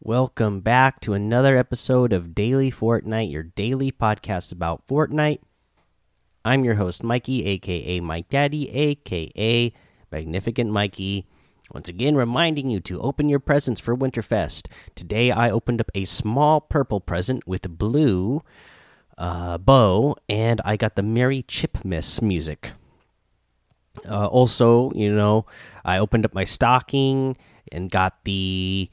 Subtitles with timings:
[0.00, 5.40] Welcome back to another episode of Daily Fortnite, your daily podcast about Fortnite.
[6.44, 9.72] I'm your host, Mikey, aka Mike Daddy, aka
[10.10, 11.26] Magnificent Mikey.
[11.72, 14.68] Once again, reminding you to open your presents for Winterfest.
[14.94, 18.42] Today, I opened up a small purple present with blue
[19.18, 22.72] uh, bow, and I got the Merry Chipmas music.
[24.08, 25.46] Uh, also, you know,
[25.84, 27.36] I opened up my stocking
[27.72, 28.90] and got the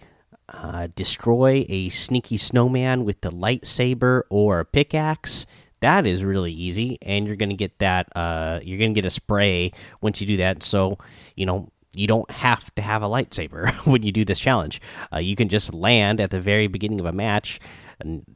[0.50, 5.46] uh, destroy a sneaky snowman with the lightsaber or a pickaxe.
[5.82, 8.08] That is really easy, and you're gonna get that.
[8.16, 10.64] Uh, you're gonna get a spray once you do that.
[10.64, 10.98] So,
[11.36, 14.82] you know, you don't have to have a lightsaber when you do this challenge.
[15.14, 17.60] Uh, you can just land at the very beginning of a match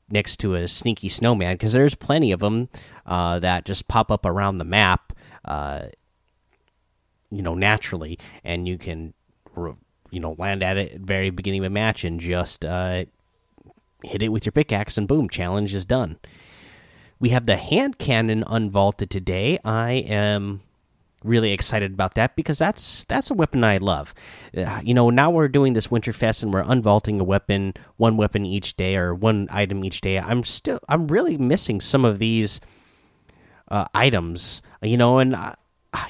[0.10, 2.70] next to a sneaky snowman because there's plenty of them
[3.06, 5.14] uh, that just pop up around the map.
[5.46, 5.88] Uh,
[7.32, 9.14] you know, naturally, and you can,
[9.56, 13.06] you know, land at it at very beginning of a match and just uh,
[14.04, 16.20] hit it with your pickaxe, and boom, challenge is done.
[17.20, 19.60] We have the hand cannon unvaulted today.
[19.66, 20.62] I am
[21.24, 24.14] really excited about that because that's that's a weapon I love.
[24.56, 28.46] Uh, you know, now we're doing this Winterfest and we're unvaulting a weapon, one weapon
[28.46, 30.18] each day or one item each day.
[30.18, 32.62] I'm still I'm really missing some of these
[33.68, 34.62] uh, items.
[34.82, 35.56] You know, and uh,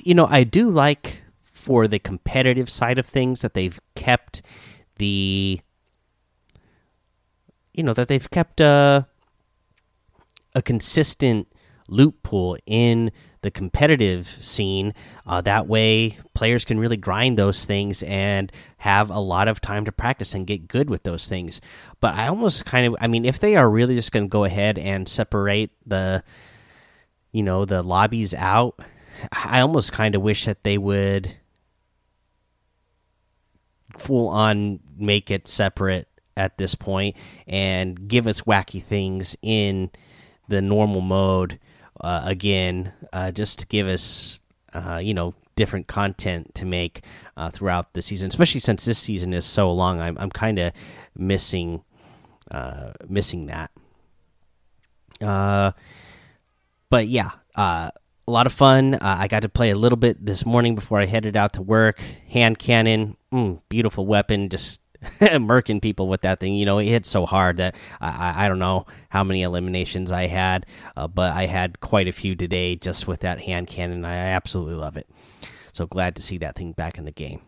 [0.04, 4.42] you know I do like for the competitive side of things that they've kept
[4.98, 5.60] the
[7.74, 9.08] you know that they've kept a
[10.56, 11.48] a consistent
[11.88, 14.94] loot pool in the competitive scene.
[15.26, 19.86] Uh, that way, players can really grind those things and have a lot of time
[19.86, 21.62] to practice and get good with those things.
[22.02, 24.44] But I almost kind of, I mean, if they are really just going to go
[24.44, 26.24] ahead and separate the,
[27.32, 28.80] you know, the lobbies out,
[29.32, 31.36] I almost kind of wish that they would
[33.98, 36.08] full on make it separate
[36.38, 37.16] at this point
[37.48, 39.92] and give us wacky things in
[40.48, 41.60] the normal mode
[42.02, 44.40] uh, again, uh, just to give us,
[44.74, 47.04] uh, you know, different content to make
[47.36, 50.00] uh, throughout the season, especially since this season is so long.
[50.00, 50.72] I'm I'm kind of
[51.18, 51.84] missing
[52.50, 53.72] uh, missing that.
[55.22, 55.74] Uh,
[56.90, 57.32] but yeah,
[58.30, 58.94] a lot of fun.
[59.02, 62.00] I got to play a little bit this morning before I headed out to work.
[62.30, 66.54] Hand cannon, mm, beautiful weapon, just murking people with that thing.
[66.54, 70.28] You know, it hit so hard that I, I don't know how many eliminations I
[70.28, 74.06] had, uh, but I had quite a few today just with that hand cannon.
[74.06, 75.10] I absolutely love it.
[75.74, 77.42] So glad to see that thing back in the game.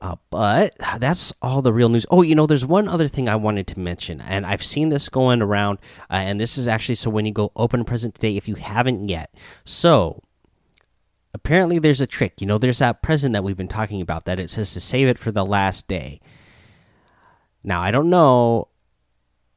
[0.00, 2.06] Uh, but that's all the real news.
[2.10, 5.08] Oh, you know, there's one other thing I wanted to mention, and I've seen this
[5.08, 5.78] going around,
[6.08, 8.54] uh, and this is actually so when you go open a present today, if you
[8.54, 9.34] haven't yet.
[9.64, 10.22] So
[11.34, 12.40] apparently, there's a trick.
[12.40, 15.08] You know, there's that present that we've been talking about that it says to save
[15.08, 16.20] it for the last day.
[17.64, 18.68] Now, I don't know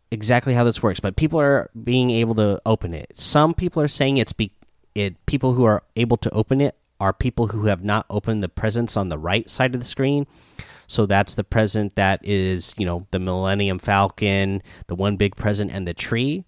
[0.09, 3.11] exactly how this works, but people are being able to open it.
[3.15, 4.53] Some people are saying it's be
[4.95, 8.47] it people who are able to open it are people who have not opened the
[8.47, 10.27] presents on the right side of the screen.
[10.85, 15.71] So that's the present that is, you know, the Millennium Falcon, the one big present,
[15.71, 16.45] and the tree.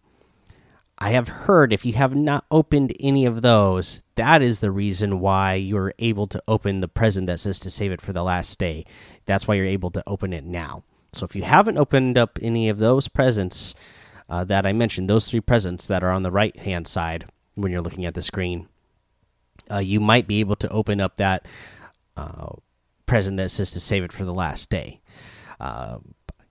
[1.00, 5.20] I have heard if you have not opened any of those, that is the reason
[5.20, 8.60] why you're able to open the present that says to save it for the last
[8.60, 8.86] day.
[9.26, 10.84] That's why you're able to open it now.
[11.14, 13.74] So if you haven't opened up any of those presents
[14.30, 17.26] uh, that I mentioned, those three presents that are on the right hand side
[17.56, 18.68] when you're looking at the screen,
[19.74, 21.46] uh, you might be able to open up that
[22.18, 22.54] uh,
[23.06, 25.02] present that says to save it for the last day.
[25.60, 25.98] Uh,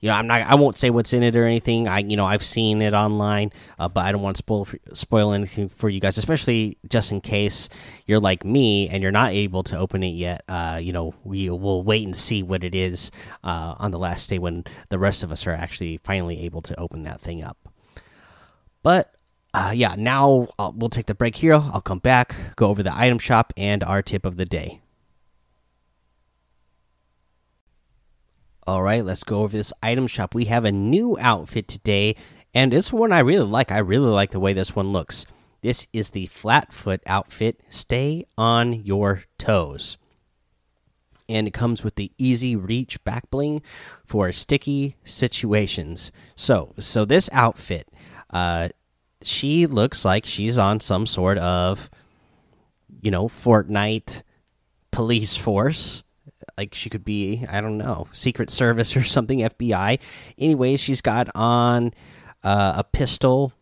[0.00, 0.42] you know, I'm not.
[0.42, 1.86] I won't say what's in it or anything.
[1.86, 5.32] I, you know, I've seen it online, uh, but I don't want to spoil spoil
[5.32, 7.68] anything for you guys, especially just in case
[8.06, 10.42] you're like me and you're not able to open it yet.
[10.48, 13.12] Uh, you know, we will wait and see what it is
[13.44, 16.78] uh, on the last day when the rest of us are actually finally able to
[16.80, 17.71] open that thing up.
[19.72, 21.54] Uh, yeah, now I'll, we'll take the break here.
[21.54, 24.82] I'll come back, go over the item shop and our tip of the day.
[28.66, 30.34] All right, let's go over this item shop.
[30.34, 32.16] We have a new outfit today,
[32.52, 33.72] and this one I really like.
[33.72, 35.24] I really like the way this one looks.
[35.62, 37.62] This is the Flatfoot outfit.
[37.70, 39.96] Stay on your toes.
[41.30, 43.62] And it comes with the easy reach back bling
[44.04, 46.12] for sticky situations.
[46.36, 47.88] So, so this outfit,
[48.28, 48.68] uh,
[49.24, 51.90] she looks like she's on some sort of,
[53.00, 54.22] you know, Fortnite
[54.90, 56.02] police force.
[56.58, 59.98] Like she could be i don't know secret service or something fbi
[60.38, 61.94] anyways she's got on
[62.44, 63.52] uh, a pistol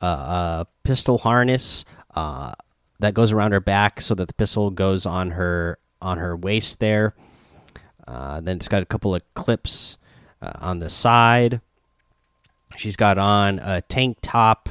[0.00, 1.84] uh, a pistol harness
[2.14, 2.52] uh,
[3.00, 6.80] that goes around her back so that the pistol goes on her on her waist
[6.80, 7.14] there.
[8.06, 9.98] Uh, then it's got a couple of clips
[10.42, 11.60] uh, on the side.
[12.76, 14.70] She's got on a tank top.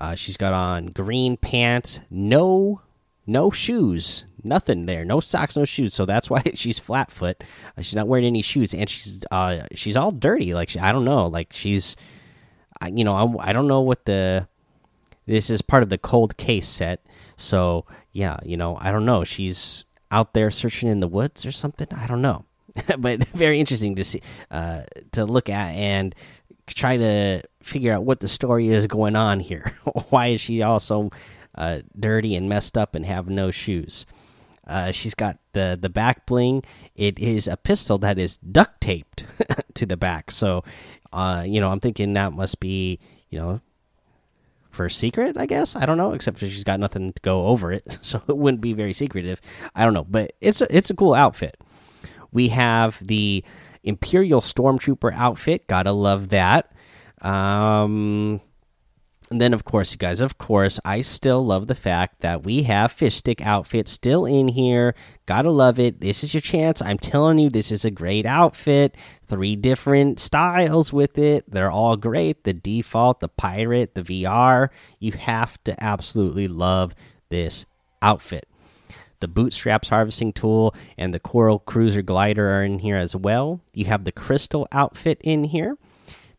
[0.00, 2.80] Uh, she's got on green pants, no
[3.26, 5.94] no shoes, nothing there, no socks, no shoes.
[5.94, 7.44] So that's why she's flat foot.
[7.76, 10.54] Uh, she's not wearing any shoes, and she's uh she's all dirty.
[10.54, 11.96] Like she, I don't know, like she's,
[12.90, 14.48] you know, I, I don't know what the
[15.26, 17.04] this is part of the cold case set.
[17.36, 19.24] So yeah, you know, I don't know.
[19.24, 21.86] She's out there searching in the woods or something.
[21.94, 22.44] I don't know,
[22.98, 24.82] but very interesting to see, uh,
[25.12, 26.14] to look at and
[26.74, 29.72] try to figure out what the story is going on here.
[30.10, 31.10] Why is she also
[31.54, 34.06] uh, dirty and messed up and have no shoes?
[34.66, 36.62] Uh, she's got the the back bling.
[36.94, 39.24] It is a pistol that is duct taped
[39.74, 40.30] to the back.
[40.30, 40.62] So,
[41.12, 43.00] uh, you know, I'm thinking that must be,
[43.30, 43.60] you know,
[44.70, 45.74] for secret, I guess.
[45.74, 48.60] I don't know, except for she's got nothing to go over it, so it wouldn't
[48.60, 49.40] be very secretive.
[49.74, 51.56] I don't know, but it's a, it's a cool outfit.
[52.32, 53.44] We have the
[53.84, 55.66] Imperial Stormtrooper outfit.
[55.66, 56.72] Gotta love that.
[57.22, 58.40] Um,
[59.30, 62.64] and then, of course, you guys, of course, I still love the fact that we
[62.64, 64.96] have Fish Stick outfit still in here.
[65.26, 66.00] Gotta love it.
[66.00, 66.82] This is your chance.
[66.82, 68.96] I'm telling you, this is a great outfit.
[69.28, 71.48] Three different styles with it.
[71.48, 72.42] They're all great.
[72.42, 74.70] The default, the pirate, the VR.
[74.98, 76.96] You have to absolutely love
[77.28, 77.66] this
[78.02, 78.48] outfit.
[79.20, 83.60] The bootstraps harvesting tool and the coral cruiser glider are in here as well.
[83.74, 85.76] You have the crystal outfit in here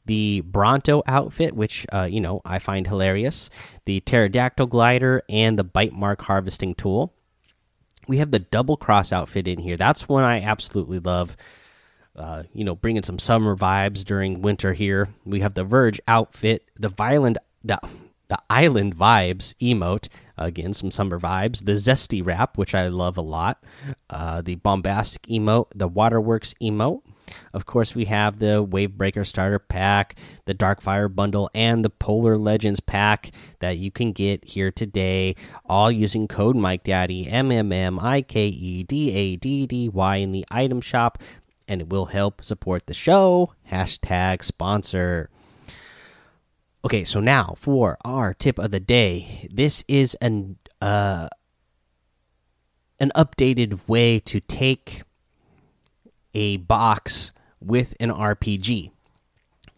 [0.05, 3.49] the Bronto outfit, which uh, you know I find hilarious,
[3.85, 7.13] the pterodactyl glider, and the bite mark harvesting tool.
[8.07, 9.77] We have the double cross outfit in here.
[9.77, 11.37] That's one I absolutely love.
[12.13, 15.07] Uh, you know, bringing some summer vibes during winter here.
[15.23, 17.79] We have the Verge outfit, the violent, the
[18.27, 20.07] the island vibes emote.
[20.45, 21.65] Again, some summer vibes.
[21.65, 23.63] The zesty wrap, which I love a lot.
[24.09, 27.01] Uh, the bombastic emote, the waterworks emote.
[27.53, 30.15] Of course, we have the Wavebreaker starter pack,
[30.45, 35.35] the Darkfire bundle, and the Polar Legends pack that you can get here today,
[35.65, 39.87] all using code Mike Daddy M M M I K E D A D D
[39.87, 41.19] Y in the item shop,
[41.67, 43.53] and it will help support the show.
[43.71, 45.29] Hashtag sponsor.
[46.83, 49.47] Okay, so now for our tip of the day.
[49.51, 51.29] This is an uh,
[52.99, 55.03] an updated way to take
[56.33, 58.91] a box with an RPG.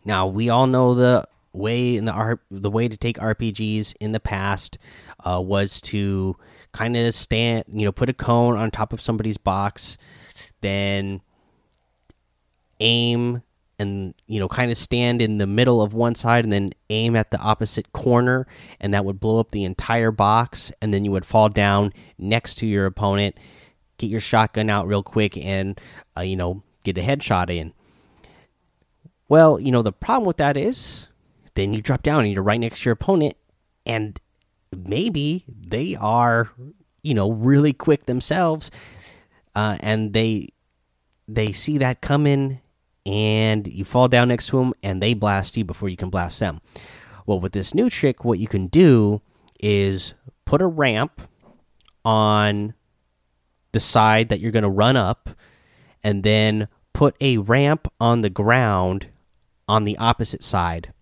[0.05, 4.13] Now we all know the way in the R the way to take RPGs in
[4.13, 4.77] the past
[5.25, 6.38] uh, was to
[6.71, 9.97] kind of stand, you know, put a cone on top of somebody's box,
[10.61, 11.19] then
[12.79, 13.44] aim
[13.80, 17.16] and you know kind of stand in the middle of one side and then aim
[17.16, 18.46] at the opposite corner
[18.80, 22.56] and that would blow up the entire box and then you would fall down next
[22.56, 23.36] to your opponent
[23.98, 25.80] get your shotgun out real quick and
[26.18, 27.74] uh, you know get a headshot in.
[29.30, 31.08] Well, you know the problem with that is
[31.56, 33.36] then you drop down and you're right next to your opponent
[33.86, 34.20] and
[34.75, 36.50] maybe they are
[37.02, 38.72] you know really quick themselves
[39.56, 40.50] uh, and they
[41.27, 42.60] they see that coming
[43.05, 46.39] and you fall down next to them and they blast you before you can blast
[46.39, 46.62] them
[47.25, 49.22] well with this new trick what you can do
[49.60, 50.13] is
[50.45, 51.22] put a ramp
[52.05, 52.74] on
[53.72, 55.29] the side that you're going to run up
[56.03, 59.07] and then put a ramp on the ground
[59.67, 60.93] on the opposite side.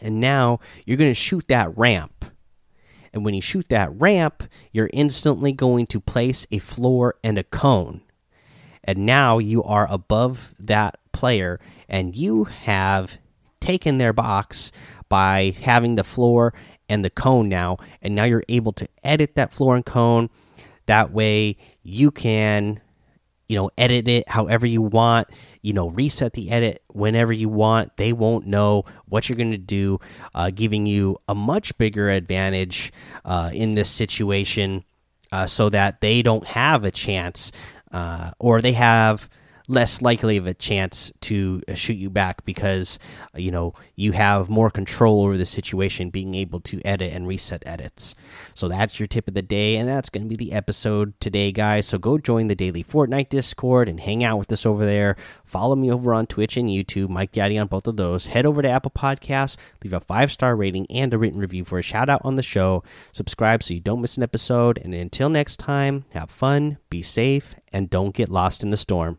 [0.00, 2.26] And now you're going to shoot that ramp.
[3.12, 7.44] And when you shoot that ramp, you're instantly going to place a floor and a
[7.44, 8.02] cone.
[8.84, 13.18] And now you are above that player, and you have
[13.60, 14.72] taken their box
[15.08, 16.52] by having the floor
[16.88, 17.78] and the cone now.
[18.00, 20.30] And now you're able to edit that floor and cone
[20.86, 22.80] that way you can
[23.48, 25.28] you know edit it however you want
[25.60, 29.58] you know reset the edit whenever you want they won't know what you're going to
[29.58, 29.98] do
[30.34, 32.92] uh, giving you a much bigger advantage
[33.24, 34.84] uh, in this situation
[35.32, 37.52] uh, so that they don't have a chance
[37.92, 39.28] uh, or they have
[39.68, 42.98] less likely of a chance to uh, shoot you back because
[43.34, 47.26] uh, you know you have more control over the situation being able to edit and
[47.26, 48.14] reset edits.
[48.54, 51.52] So that's your tip of the day and that's going to be the episode today
[51.52, 51.86] guys.
[51.86, 55.16] So go join the daily fortnite discord and hang out with us over there.
[55.44, 58.28] Follow me over on twitch and youtube mike daddy on both of those.
[58.28, 61.78] Head over to apple podcasts leave a five star rating and a written review for
[61.78, 62.82] a shout out on the show.
[63.12, 67.54] Subscribe so you don't miss an episode and until next time have fun be safe
[67.72, 69.18] and don't get lost in the storm